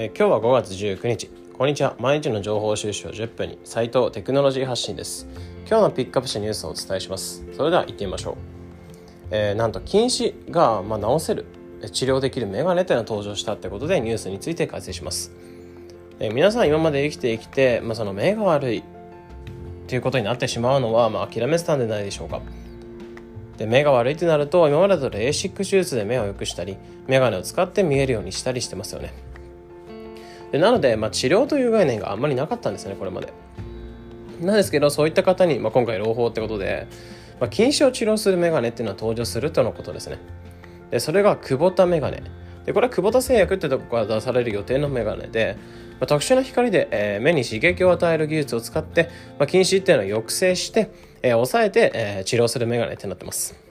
[0.00, 1.28] えー、今日は5月19日。
[1.54, 1.96] こんにちは。
[1.98, 3.58] 毎日の情報収集を10分に。
[3.64, 5.26] 斉藤テクノロジー発信です。
[5.68, 7.44] 今日のピックアップしたニュースをお伝えします。
[7.56, 8.34] それでは行ってみましょう、
[9.32, 11.46] えー、なんと近視が、まあ、治せる。
[11.90, 15.32] 治療できるメガネというのが登場したってことでニュースについて解説します、
[16.20, 18.84] えー、皆さん今まで生きてきて、まあ、その目が悪い
[19.88, 22.40] ということになってしまうのは、まあ、諦めてたんでないでしょうか。
[23.56, 26.76] で目が悪いってなると今までだとレーシック手術で目を良くしたり
[27.08, 29.27] 眼鏡を使って見えるようにしたりしてますよね。
[30.52, 33.32] でなので、まあ、治療という概念があんまりなかったんですねこれまで。
[34.40, 36.86] なんですけどそういった方に、まあ、今回朗報ってことで、
[37.40, 40.18] まあ、近視を治療するメガネっていうのは登場するとのことですね。
[40.90, 42.22] でそれが久保田メガネ。
[42.64, 45.56] でこれは久保田製薬ってとこから出される予定のメガネで、
[46.00, 50.90] まあ、特殊な光で、えー、目に刺激を与える技術を使って、まあ、近視っていうのを抑制して、
[51.22, 53.67] えー、抑えて、えー、治療するメガネってなってます。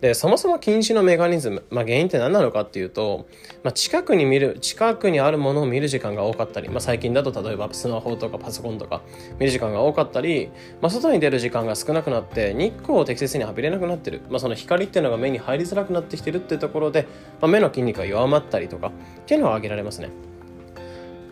[0.00, 3.26] でそもそも近視のメカニズム、まあ、原因って何なのかっていうと、
[3.64, 9.02] まあ、近くに見る近くにあるものを見る時間が多かったり、まあ、最近だと例えばスマホとかパソコンとか
[9.40, 17.08] 見る時間が多かったり、まあ、外に出る時間が少なくなって日光を適切に浴びれなくなってる、まあ、その光っていうのが目に入りづらくなってきてるっていうところで、
[17.40, 18.92] まあ、目の筋肉が弱まったりとかっ
[19.26, 20.10] ていうのが挙げられますね。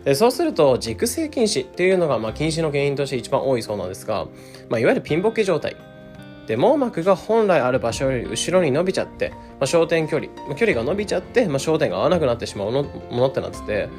[0.03, 4.27] でそうすると軸性近視っていうのがまあ近視の原因として一番多いそうなんですが、
[4.69, 5.75] まあ、いわゆるピンボケ状態。
[6.47, 13.89] で網膜が本来ある場所より後ろに伸びちゃって、まあ、焦点距離距離が伸びちゃって、まあ、焦点が合わなくなってしまうものってなってて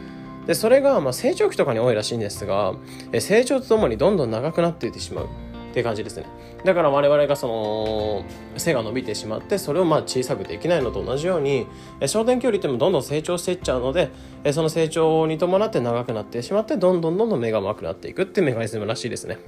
[0.47, 2.75] でそれがまあ成長期とかに多いらしいんですが
[3.21, 5.29] 成長とともにどんどん長くなっていってしまうっ
[5.75, 6.25] ていう感じですね
[6.65, 8.25] だから我々がその
[8.57, 11.67] 背が伸びてしまってそれをまあ小さくできないのと同じように
[12.01, 14.11] 焦点距離ってもどんどん成長していっちゃうので
[14.53, 19.39] その成長に伴って長くなってしまってどんどんどんどん目が甘くなっていくっていうメカニズムらしいですね。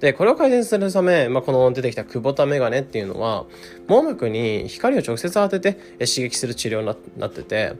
[0.00, 3.44] で、これを改善するため、まあ、この出てきた久保田メガネっていうのは、
[3.86, 6.86] 網膜に光を直接当てて刺激する治療に
[7.18, 7.74] なってて、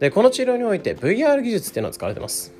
[0.00, 2.52] で、この治療において VR 技術っていうのが使われてます。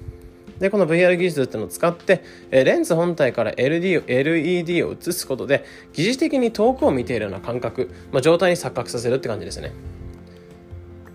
[0.59, 5.65] で、この VR 技術っていうのを使って、レンズ本体から LD を LED を映すことで、
[5.95, 9.73] 疑似的に遠くを見ているような感覚、まあ、状態に錯覚させるって感じですね。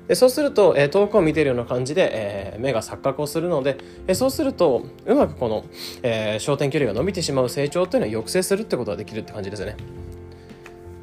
[0.10, 2.10] でそうすると、え、遠くを見てるような感じで、
[2.56, 3.78] え、目が錯覚をするので、
[4.08, 5.66] え、そうするとうまくこの、
[6.02, 9.78] え焦点距離が伸びてしまう成長というのは抑制するってことができるって感じですね。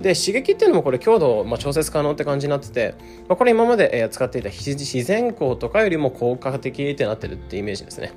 [0.00, 2.94] で刺激っていうのもこれ強度を、ま、調節可能って感じになってて、
[3.28, 4.74] ま、これ今まで、え使っていた自
[5.04, 8.10] 然光とかよりも効果的ってなってるってイメージですね。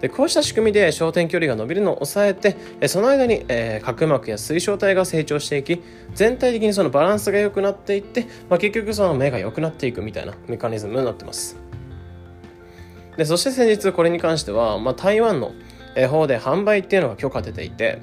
[0.00, 2.56] でこうした仕組みで焦点距離が伸びるのを抑えて
[2.88, 5.82] その間に、えー、角膜や水晶体が成長していき
[6.14, 11.56] 全体的にそのバランスが良くなっていって、まあ、結局その目が良くなっていくみたいなメカニズムになってます
[13.16, 15.52] でそして先日これに関しては、まあ、台湾の
[16.10, 18.00] 方で販売っていうのが許可出ていて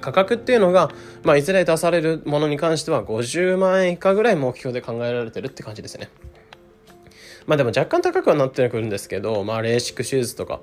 [0.00, 0.90] 価格っていうのが、
[1.22, 6.08] まあ、いずれ出されるものに関しては50万円以下ぐらい目標で考えられてるって感じですね。
[7.46, 10.60] まあでも若干高くはなってくるんですけど、まあレーシック手術とか、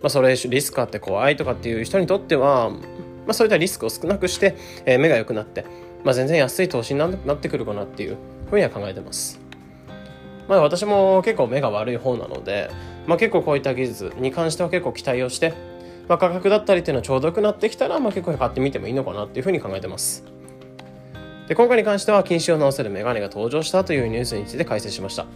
[0.00, 2.78] まあそれリスクあって怖いとかっていう人にとっては、ま
[3.28, 5.64] あそういったリスクを少なくして、えー、目が良くなって、
[6.04, 8.16] まあ全然安い投資になってくるかなっていう
[8.50, 9.40] ふうには考えてます。
[10.48, 12.70] まあ私も結構目が悪い方なので、
[13.06, 15.54] まあ結構こういった技術に関しては結構期待をして、
[16.08, 20.24] まあ価格だったりっていうのはちょうどよくなってきたら、まあ結構買ってみてもいいのかなっていうふうに考えてます。
[21.48, 25.26] で今回に関しては近視を治せるメガネが登場したというニュースについて解説しました。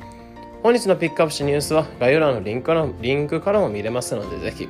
[0.67, 4.69] 本日のピックアップしニュースは概要欄のリンクからリンクからも見れますのでぜひ。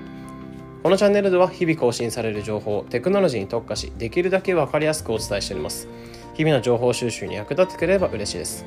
[0.83, 5.89] このチャンネルでは日々更新される情報をテクノロジーに特化しできるだけ分かりやすくお伝えしております。
[6.35, 8.67] 日々の情報収集に役立ってくれれば嬉しいです。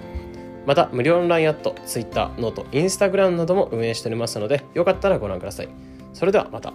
[0.66, 5.70] また無料オンラインアット Twitter、ノート、Instagram なども運営しておりますのでよかったらご覧ください。
[6.16, 6.74] それではまた。